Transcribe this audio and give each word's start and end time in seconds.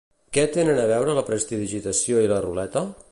Què 0.37 0.45
tenen 0.55 0.79
a 0.83 0.87
veure 0.93 1.15
la 1.19 1.25
prestidigitació 1.29 2.25
i 2.25 2.33
la 2.33 2.41
ruleta? 2.47 2.87